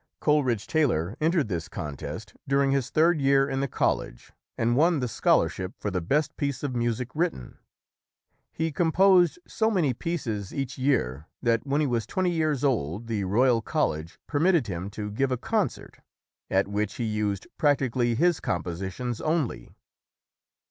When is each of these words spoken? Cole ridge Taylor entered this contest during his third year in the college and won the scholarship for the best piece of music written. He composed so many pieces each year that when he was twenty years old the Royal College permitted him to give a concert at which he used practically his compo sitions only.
Cole 0.19 0.43
ridge 0.43 0.65
Taylor 0.65 1.15
entered 1.21 1.47
this 1.47 1.69
contest 1.69 2.33
during 2.47 2.71
his 2.71 2.89
third 2.89 3.21
year 3.21 3.47
in 3.47 3.59
the 3.59 3.67
college 3.67 4.31
and 4.57 4.75
won 4.75 4.99
the 4.99 5.07
scholarship 5.07 5.73
for 5.77 5.91
the 5.91 6.01
best 6.01 6.35
piece 6.37 6.63
of 6.63 6.73
music 6.75 7.09
written. 7.13 7.59
He 8.51 8.71
composed 8.71 9.37
so 9.47 9.69
many 9.69 9.93
pieces 9.93 10.51
each 10.51 10.75
year 10.79 11.27
that 11.43 11.67
when 11.67 11.81
he 11.81 11.85
was 11.87 12.07
twenty 12.07 12.31
years 12.31 12.63
old 12.63 13.05
the 13.05 13.25
Royal 13.25 13.61
College 13.61 14.17
permitted 14.25 14.65
him 14.65 14.89
to 14.89 15.11
give 15.11 15.31
a 15.31 15.37
concert 15.37 15.99
at 16.49 16.67
which 16.67 16.95
he 16.95 17.03
used 17.03 17.45
practically 17.59 18.15
his 18.15 18.39
compo 18.39 18.73
sitions 18.73 19.21
only. 19.23 19.69